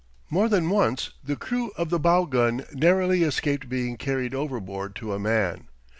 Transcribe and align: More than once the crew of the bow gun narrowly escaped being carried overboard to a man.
More 0.31 0.49
than 0.49 0.71
once 0.71 1.11
the 1.23 1.35
crew 1.35 1.71
of 1.77 1.91
the 1.91 1.99
bow 1.99 2.25
gun 2.25 2.65
narrowly 2.73 3.21
escaped 3.21 3.69
being 3.69 3.97
carried 3.97 4.33
overboard 4.33 4.95
to 4.95 5.13
a 5.13 5.19
man. 5.19 5.67